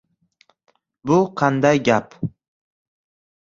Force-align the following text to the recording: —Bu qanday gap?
—Bu 1.11 1.17
qanday 1.41 1.83
gap? 1.91 2.17